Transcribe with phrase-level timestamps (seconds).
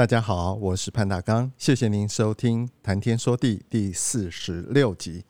[0.00, 5.26] 大家好，我是潘大刚，谢谢您收听《谈天说地》第四十六集。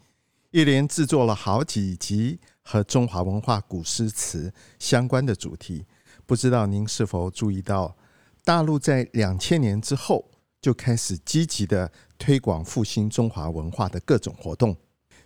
[0.53, 5.85] 一连制作了好几集和中华文化古诗词相关的主题，
[6.25, 7.97] 不知道您是否注意到，
[8.45, 10.25] 大陆在两千年之后
[10.63, 14.77] 就开始积极的推广复兴中华文化的各种活动，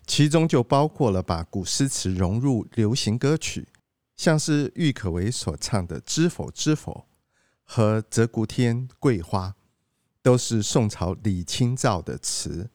[0.07, 3.69] 其中就包括了把古诗词融入流行歌曲，
[4.17, 7.07] 像是郁可唯所唱的《知否知否》。
[7.65, 9.49] 和《鹭鴣天》《桂花》
[10.23, 12.71] 都是宋朝李清照的词，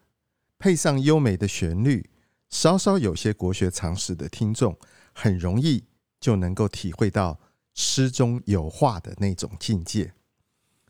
[0.58, 2.10] 配上优美的旋律，
[2.50, 4.78] 稍稍有些国学常识的听众，
[5.14, 5.86] 很容易
[6.20, 7.40] 就能够体会到
[7.74, 10.14] 诗中有画的那种境界。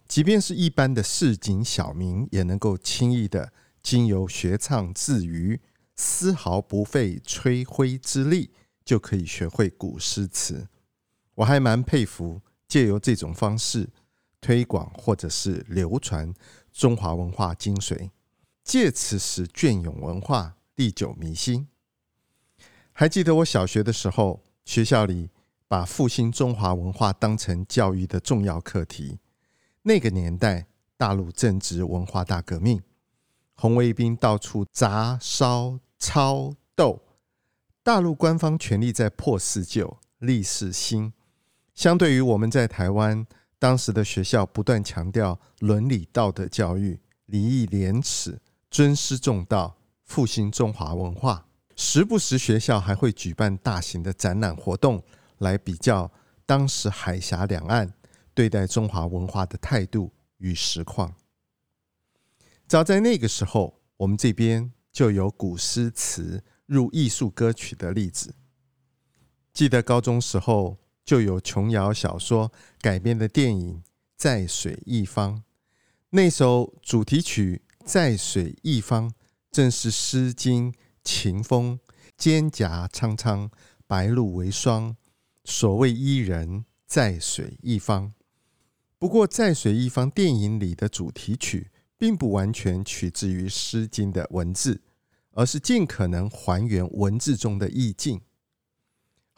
[0.08, 5.62] 即便是一般的市井小民，也能够轻易的经由学唱自娱，
[5.96, 8.50] 丝毫不费吹灰之力，
[8.84, 10.68] 就可以学会古诗词。
[11.36, 12.42] 我还蛮佩服。
[12.70, 13.90] 借由这种方式
[14.40, 16.34] 推广或者是流传
[16.72, 18.12] 中华文化精髓，
[18.64, 21.68] 借此使隽永文化历久弥新。
[22.94, 25.30] 还记得我小学的时候，学校里
[25.68, 29.20] 把复兴中华文化当成教育的重要课题。
[29.82, 32.82] 那个年代，大陆正值文化大革命，
[33.56, 37.02] 红卫兵到处砸烧抄斗，
[37.82, 41.14] 大陆官方全力在破四旧立四新。
[41.80, 43.26] 相对于我们在台湾，
[43.58, 48.38] 当时的学校不断强调伦理道德教育、礼义廉耻、
[48.70, 51.48] 尊师重道、复兴中华文化，
[51.78, 55.02] 时不时学校还会举办大型的展览活动，
[55.38, 56.12] 来比较
[56.46, 57.94] 当时海峡两岸
[58.34, 61.16] 对待中华文化的态度与实况。
[62.68, 68.36] 早在那个时候，我们这边就有古诗词入艺术歌曲的例子。
[69.54, 70.76] 记得高中时候。
[71.10, 73.78] 就有琼瑶小说改编的电影
[74.16, 75.38] 《在水一方》，
[76.12, 79.10] 那首主题曲《在水一方》
[79.50, 80.72] 正是《诗经·
[81.04, 81.80] 秦风》
[82.16, 83.50] “蒹葭苍苍，
[83.88, 84.96] 白露为霜，
[85.44, 88.14] 所谓伊人，在水一方”。
[89.00, 94.84] 不过，《在水一方》电影里的主题曲并不完全取自于《诗经》的文字，
[95.32, 98.22] 而是尽可能还原文字中的意境。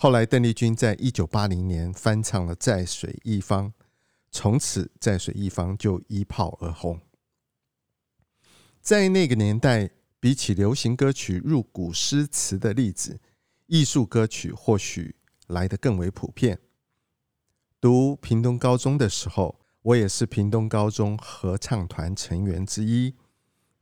[0.04, 3.68] 后来，邓丽君在一九八零年翻唱了《在水一方》，
[4.32, 7.00] 从此《在水一方》就一炮而红。
[8.82, 13.20] 在那个年代，比起流行歌曲入古诗词的例子，
[13.68, 16.58] 艺术歌曲或许来得更为普遍。
[17.80, 23.14] 读屏东高中的时候，我也是屏东高中合唱团成员之一。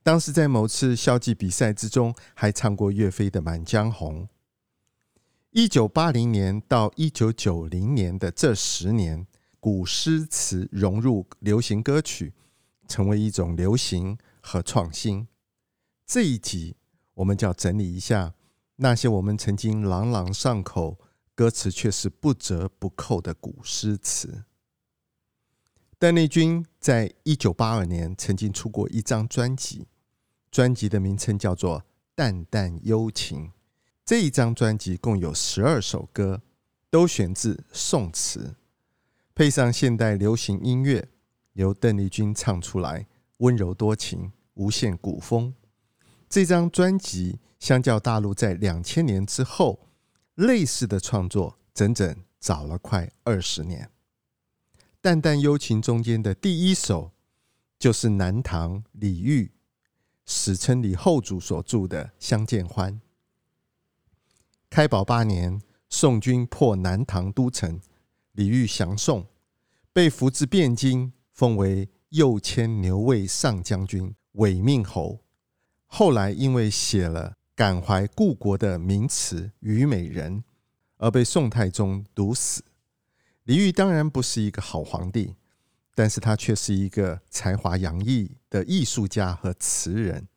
[0.04, 4.24] 当时在某次校际比赛之中，还唱过岳飞的《满江红》。
[5.52, 9.26] 一九八零年到一九九零年的这十年，
[9.60, 12.34] 古诗词融入流行歌曲，
[12.88, 15.28] 成为一种流行和创新。
[16.06, 16.76] 这一集
[17.16, 18.36] 我们就要整理一下
[18.76, 21.00] 那些我们曾经朗朗上口、
[21.34, 24.44] 歌词却是不折不扣的古诗词。
[25.98, 29.88] 邓丽君在一九八二年曾经出过一张专辑，
[30.52, 31.80] 专辑的名称叫做
[32.14, 33.48] 《淡淡幽情》。
[34.10, 36.42] 这一张专辑共有十二首歌，
[36.90, 38.56] 都选自宋词，
[39.36, 41.08] 配上现代流行音乐，
[41.54, 43.06] 由邓丽君唱出来，
[43.38, 45.54] 温柔多情，无限古风。
[46.28, 49.88] 这张专辑相较大陆在两千年之后
[50.34, 53.92] 类似的创作，整整早了快二十年。
[55.00, 57.12] 淡淡幽情中间的第一首，
[57.78, 59.52] 就是南唐李煜，
[60.26, 62.94] 史称李后主所著的《相见欢》。
[64.80, 67.82] 开宝八年，宋军破南唐都城，
[68.32, 69.28] 李煜降宋，
[69.92, 75.20] 被俘至汴京，封为右迁牛卫上将军、伪命侯。
[75.86, 80.38] 后来因为写了感怀故国的名词《虞美人》，
[80.96, 82.64] 而被宋太宗毒死。
[83.44, 85.36] 李煜当然不是一个好皇帝，
[85.94, 90.30] 但是他却是一个才华洋溢的艺术家和词人。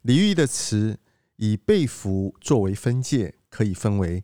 [0.00, 0.98] 李煜的词。
[1.42, 4.22] 以被服作为分界，可以分为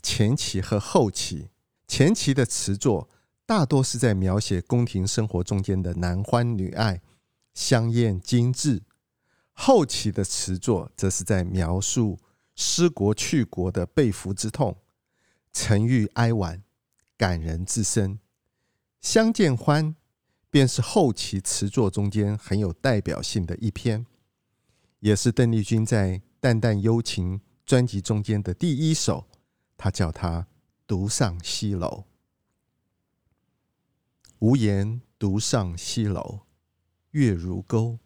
[0.00, 1.48] 前期和后期。
[1.88, 3.10] 前期的词作
[3.44, 7.02] 大多是在描写宫廷生活中间的男欢女爱、
[7.54, 8.82] 香艳精致；
[9.50, 12.20] 后期的词作则是在描述
[12.54, 14.76] 失国去国的被俘之痛、
[15.52, 16.62] 沉郁哀婉、
[17.16, 18.14] 感人至深。
[19.00, 19.86] 《相见欢》
[20.48, 24.06] 便是后期词作中间很有代表性的一篇，
[25.00, 29.26] 也是邓丽君在《淡淡幽情》专辑中间的第一首。
[29.76, 30.46] 他叫它
[30.86, 32.04] “独上西楼”，
[34.40, 36.40] 无言独上西楼，
[37.10, 37.98] 月如钩，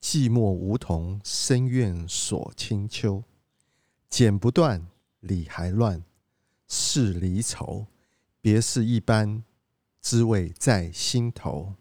[0.00, 3.22] 寂寞梧桐深院锁清秋。
[4.08, 4.88] 剪不断，
[5.20, 6.04] 理还乱，
[6.66, 7.86] 是离愁，
[8.40, 9.44] 别是一般，
[10.00, 11.74] 滋味在心头。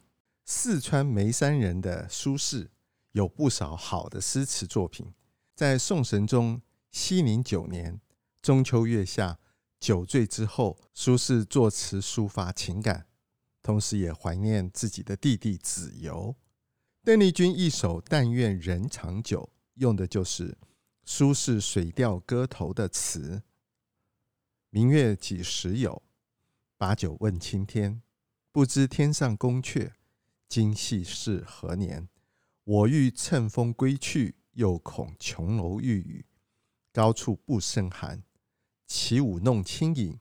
[0.45, 2.67] 四川眉山人的苏轼
[3.11, 5.11] 有不少好的诗词作品。
[5.59, 7.99] 在宋神宗熙宁九年
[8.41, 9.37] 中秋月下，
[9.77, 13.07] 酒醉之后，苏轼作词抒发情感，
[13.61, 16.33] 同时也怀念自己的弟弟子由。
[17.03, 20.57] 邓丽君一首《但愿人长久》，用的就是。
[21.03, 23.43] 苏轼《水调歌头》的词
[24.71, 26.01] ：“明月几时有？
[26.77, 28.01] 把酒问青天。
[28.53, 29.91] 不知天上宫阙，
[30.47, 32.07] 今夕是何年？
[32.63, 36.25] 我欲乘风归去，又恐琼楼玉宇，
[36.91, 38.21] 高处不胜寒。
[38.85, 40.19] 起舞弄清影，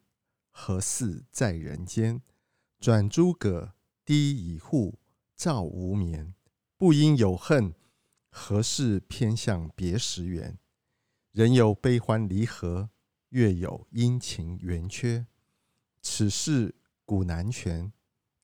[0.53, 2.23] 何似在人间？
[2.79, 3.75] 转朱阁，
[4.05, 5.01] 低绮户，
[5.35, 6.35] 照无眠。
[6.77, 7.75] 不应有恨，
[8.31, 10.57] 何事偏向别时圆？”
[11.33, 12.91] 人有悲欢离合，
[13.31, 15.27] 月有阴晴圆缺。
[16.01, 17.93] 此事古难全，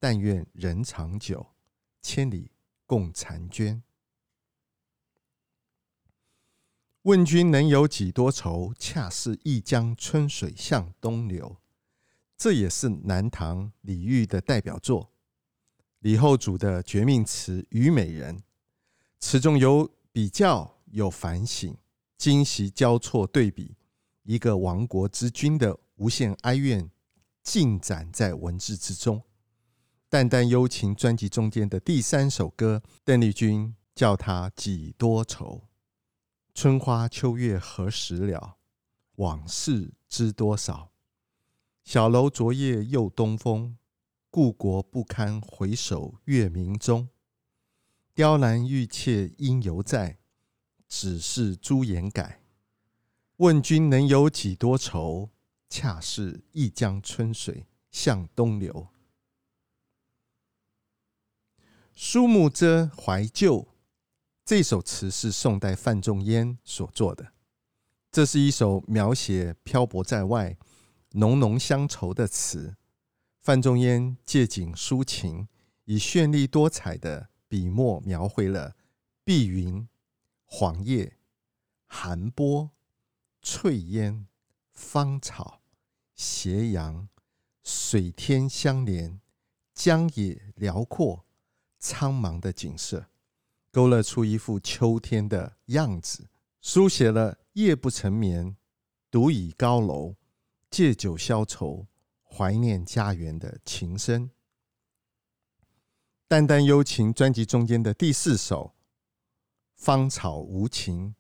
[0.01, 1.55] 但愿人长久，
[2.03, 2.51] 千里
[2.85, 3.81] 共婵娟。
[7.05, 8.73] 问君能有几多愁？
[8.79, 11.59] 恰似一江春水向东流。
[12.35, 15.11] 这也是南唐李煜的代表作。
[15.99, 18.39] 李后主的绝命词《虞美人》，
[19.21, 21.77] 词中有比较，有反省。
[22.17, 23.77] 惊喜交错对比，
[24.23, 26.91] 一个亡国之君的无限哀怨，
[27.43, 29.19] 尽展在文字之中。
[30.09, 35.65] 《淡淡幽情》专辑中间的第三首歌，邓丽君叫它“几多愁”。
[36.65, 38.57] 春花秋月何时了？
[39.17, 40.93] 往事知多少？
[41.85, 43.77] 小楼昨夜又东风，
[44.31, 47.11] 故国不堪回首月明中。
[48.15, 50.17] 雕栏玉砌应犹在。
[50.89, 52.41] 只是朱颜改，
[53.37, 55.29] 问君能有几多愁？
[55.69, 58.89] 恰似一江春水向东流。
[61.95, 63.69] 苏幕遮怀旧
[64.45, 67.33] 这首词是宋代范仲淹所作的，
[68.13, 70.59] 这是一首描写漂泊在外、
[71.13, 72.77] 浓浓乡愁的词。
[73.41, 75.49] 范仲淹借景抒情，
[75.85, 78.77] 以绚丽多彩的笔墨描绘了
[79.25, 79.89] 碧云。
[80.47, 81.17] 黄叶、
[81.87, 82.71] 寒波、
[83.43, 84.29] 翠烟、
[84.71, 85.63] 芳草、
[86.15, 87.09] 斜阳、
[87.63, 89.21] 水天相连、
[89.73, 91.25] 江野辽阔、
[91.81, 93.07] 苍茫的景色，
[93.75, 96.29] 勾勒出一幅秋天的样子，
[96.61, 98.57] 书写了夜不成眠、
[99.11, 100.15] 独倚高楼、
[100.71, 101.89] 借酒消愁、
[102.23, 104.29] 怀念家园的情深。
[106.29, 108.77] 《淡淡幽情》专辑中间的第四首。
[109.75, 111.17] 芳草无情，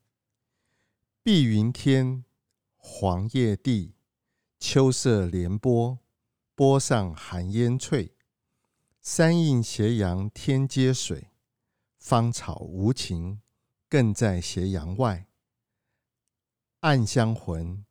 [1.24, 2.24] 碧云天，
[2.76, 3.96] 黄叶地，
[4.60, 5.98] 秋色连波，
[6.54, 8.14] 波上寒烟翠。
[9.02, 11.30] 山映斜阳天接水，
[12.04, 13.40] 芳草无情，
[13.88, 15.26] 更在斜阳外。
[16.80, 17.86] 暗香魂，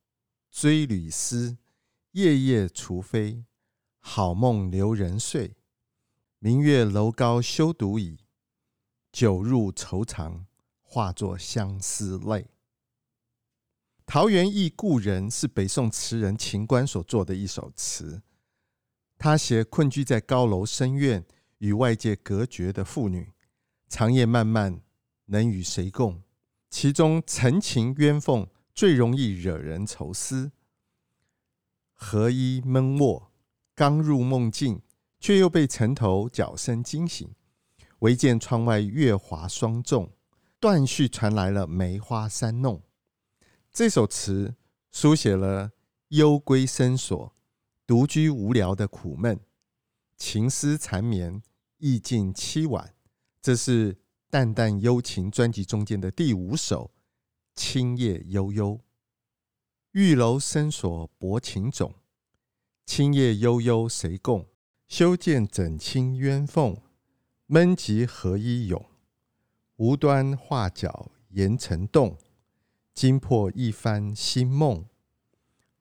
[0.52, 1.58] 追旅思，
[2.12, 3.44] 夜夜除非，
[3.98, 5.56] 好梦留人睡。
[6.38, 8.20] 明月楼高休独倚，
[9.12, 10.46] 酒入愁肠。
[10.80, 12.52] 化作相思泪。
[14.06, 18.22] 桃源忆故人是北宋词人秦观所作的一首词。
[19.18, 21.26] 他写困居在高楼深院、
[21.58, 23.34] 与外界隔绝的妇女，
[23.96, 24.82] 长夜漫漫，
[25.26, 26.24] 能与谁共？
[26.68, 30.52] 其中陈情鸢凤最容易惹人愁思。
[31.94, 33.32] 何衣闷卧，
[33.76, 34.82] 刚入梦境，
[35.20, 37.36] 却又被城头角声惊醒。
[38.00, 40.12] 唯见窗外月华双重。
[40.60, 42.82] 断续传来了梅花三弄，
[43.72, 44.56] 这首词
[44.92, 45.74] 书写了
[46.08, 47.36] 幽闺深锁、
[47.86, 49.40] 独居无聊的苦闷，
[50.18, 51.44] 情思缠绵，
[51.78, 52.96] 意境凄婉。
[53.44, 53.94] 这是
[54.30, 56.92] 《淡淡幽情》专辑中间的第五首
[57.54, 58.80] 《青叶悠悠。
[59.92, 61.94] 玉楼深锁薄情种，
[62.86, 64.48] 青叶悠悠谁共？
[64.88, 66.78] 休见枕清鸳凤，
[67.48, 68.86] 闷极何以永？
[69.76, 72.18] 无端画角盐尘动，
[72.94, 74.86] 惊破一番新梦。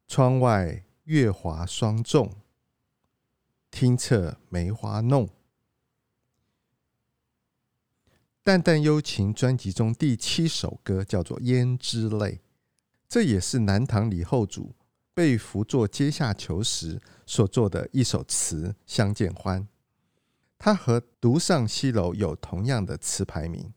[0.08, 2.28] 窗外月华霜重，
[3.70, 5.28] 听彻梅花弄。
[8.44, 12.16] 淡淡幽情专辑中第七首歌叫做《胭脂泪》，
[13.08, 14.74] 这也是南唐李后主
[15.14, 19.68] 被俘做阶下囚时所作的一首词，相见欢。
[20.58, 23.72] 它和《独上西楼》有同样的词牌名。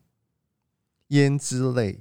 [1.10, 2.00] 胭脂泪，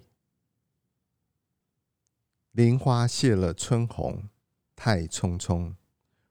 [2.52, 4.28] 菱花谢了春红，
[4.76, 5.76] 太匆匆。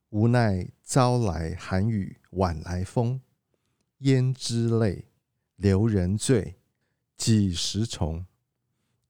[0.09, 3.21] 无奈朝来寒雨晚来风，
[4.00, 5.05] 胭脂泪。
[5.57, 6.57] 留人醉，
[7.17, 8.27] 几时从？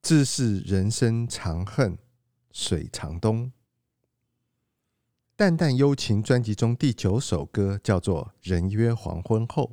[0.02, 1.96] 自是人生长恨
[2.52, 3.50] 水长东。
[5.34, 9.64] 淡淡幽情专辑中第九首歌叫做《人约黄昏后》，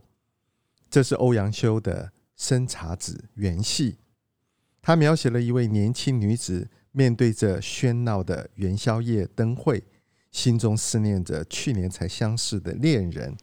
[0.89, 3.97] 这是欧阳修的《生查子》原戏。
[4.81, 9.83] 他描写了一位年轻女子面对着喧闹的元宵夜灯会，
[10.31, 13.35] 心中思念着去年才相识的恋人。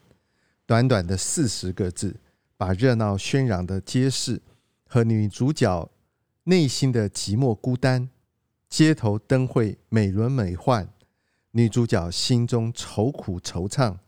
[0.65, 2.17] 短短的四十个字。
[2.59, 4.43] 把热闹喧嚷的街市
[4.85, 5.89] 和女主角
[6.43, 8.11] 内心的寂寞孤单、
[8.69, 10.89] 街头灯会美轮美奂、
[11.53, 13.99] 女主角心中愁苦惆怅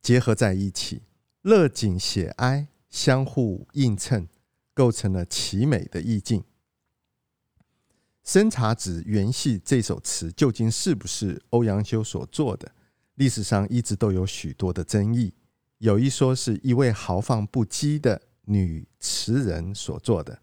[0.00, 1.02] 结合在一起，
[1.42, 4.28] 乐景写哀，相互映衬，
[4.72, 6.40] 构成了奇美的意境。
[8.22, 12.70] 《生查子》原戏这首词究竟是不是欧阳修所作的？
[13.16, 15.32] 历史上一直都有许多的争议。
[15.78, 20.40] 有一说是一位豪放不羁的女词人所作的，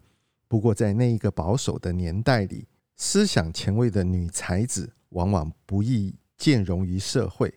[0.48, 7.52] 不过在那一个保守的年代里，思想前卫的女才子往往不易见容于社会。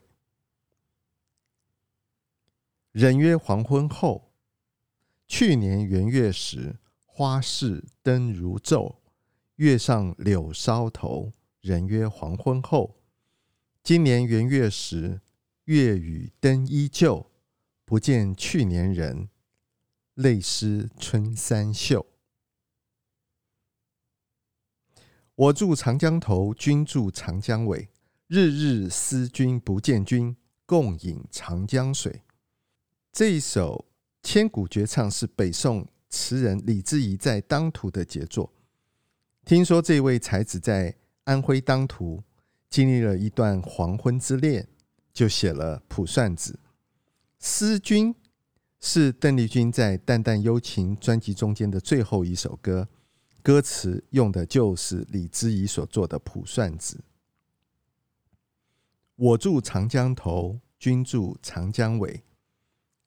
[2.91, 4.33] 人约黄昏后，
[5.25, 8.98] 去年元月时，花市灯如昼，
[9.55, 11.31] 月上柳梢头。
[11.62, 12.98] 人约黄昏后，
[13.83, 15.21] 今年元月时，
[15.65, 17.28] 月与灯依旧。
[17.89, 19.29] 不见去年人，
[20.13, 22.05] 泪湿春衫袖。
[25.34, 27.89] 我住长江头，君住长江尾。
[28.27, 32.22] 日日思君不见君，共饮长江水。
[33.12, 33.88] 这一首
[34.22, 38.53] 千古绝唱是北宋词人李之仪在当涂的杰作。
[39.43, 42.22] 听说这位才子在安徽当涂
[42.69, 44.67] 经历了一段黄昏之恋，
[45.12, 46.60] 就写了《卜算子》。
[47.39, 48.13] 思君
[48.81, 52.89] 是邓丽君在《淡淡幽情》专辑中间的最后一首歌，
[53.41, 56.98] 歌词用的就是李之仪所做的《卜算子》。
[59.15, 62.24] 我住长江头，君住长江尾。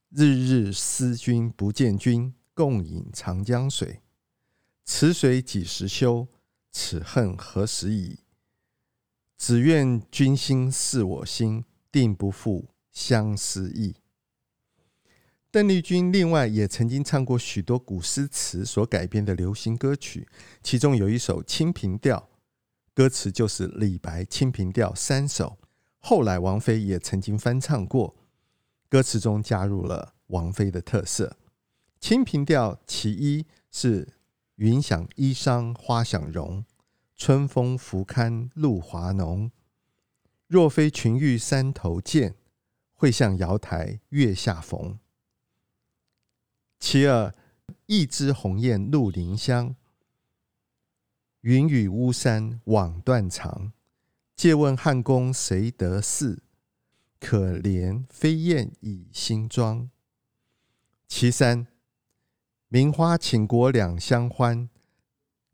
[0.09, 4.01] 日日思君不见君，共饮长江水。
[4.83, 6.27] 此水几时休？
[6.71, 8.19] 此恨何时已？
[9.37, 13.95] 只愿君心似我心，定不负相思意。
[15.53, 20.27] 邓丽君另外也曾经唱过许多古诗词所改编的流行歌曲，
[20.63, 22.17] 其中有一首《清平调》，
[22.91, 25.59] 歌词就是李白《清平调》三首。
[25.99, 28.15] 后来王菲也曾经翻唱过，
[28.89, 31.37] 歌词中加入了王菲的特色。
[32.03, 34.07] 《清平调》其一是
[34.57, 36.65] “云想衣裳花想容，
[37.15, 39.51] 春风拂槛露华浓。
[40.47, 42.33] 若非群玉山头见，
[42.95, 44.97] 会向瑶台月下逢。”
[46.85, 47.33] 其二，
[47.85, 49.73] 一枝红艳露林香，
[51.39, 53.71] 云雨巫山枉断肠。
[54.35, 56.43] 借问汉宫谁得似？
[57.21, 59.89] 可怜飞燕倚新妆。
[61.07, 61.67] 其三，
[62.67, 64.69] 名花倾国两相欢，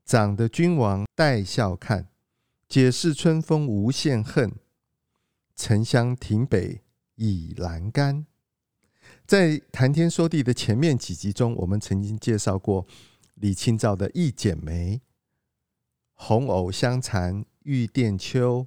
[0.03, 2.09] 长得君王带笑看。
[2.67, 4.55] 解释春风无限恨，
[5.55, 6.81] 沉香亭北
[7.17, 8.25] 倚阑干。
[9.29, 12.87] 在谈天说地的前面几集中，我们曾经介绍过
[13.35, 14.97] 李清照的《一剪梅》
[16.17, 18.65] ：“红藕香残玉簟秋，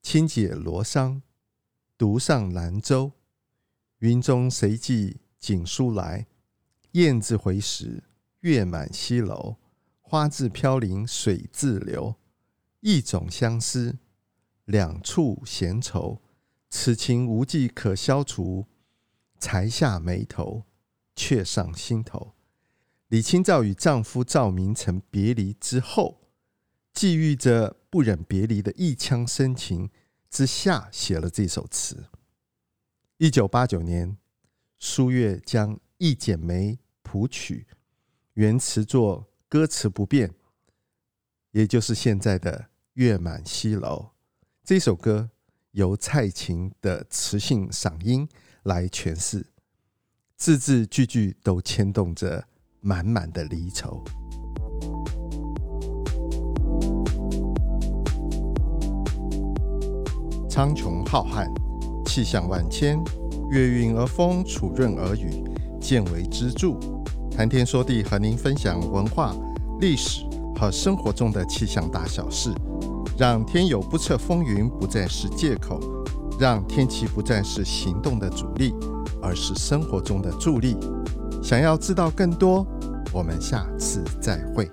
[0.00, 1.20] 轻解罗裳，
[1.98, 3.12] 独上兰舟。
[3.98, 6.26] 云中谁寄锦书来？
[6.92, 8.02] 雁字回时，
[8.40, 9.56] 月满西楼。
[10.00, 12.14] 花自飘零水自流，
[12.80, 13.98] 一种相思，
[14.64, 16.22] 两处闲愁。
[16.70, 18.64] 此情无计可消除。”
[19.38, 20.64] 才下眉头，
[21.14, 22.34] 却上心头。
[23.08, 26.20] 李清照与丈夫赵明诚别离之后，
[26.92, 29.90] 际遇着不忍别离的一腔深情
[30.28, 32.10] 之下，写了这首词。
[33.16, 34.18] 一九八九年，
[34.78, 37.66] 苏越将《一剪梅》谱曲，
[38.34, 40.34] 原词作歌词不变，
[41.52, 42.58] 也就是现在的
[42.92, 44.12] 《月满西楼》。
[44.62, 45.30] 这首歌
[45.70, 48.28] 由蔡琴的磁性嗓音
[48.68, 49.46] 来诠释，
[50.36, 52.44] 字字句句都牵动着
[52.82, 54.04] 满满的离愁。
[60.50, 61.48] 苍穹浩瀚，
[62.04, 63.02] 气象万千，
[63.50, 65.42] 月晕而风，础润而雨，
[65.80, 66.78] 见微知著。
[67.30, 69.34] 谈天说地，和您分享文化、
[69.80, 72.52] 历史和生活中的气象大小事，
[73.16, 75.80] 让天有不测风云不再是借口，
[76.38, 78.72] 让天气不再是行动的阻力，
[79.20, 80.76] 而是生活中的助力。
[81.42, 82.66] 想要知道更多，
[83.12, 84.70] 我们下次再会。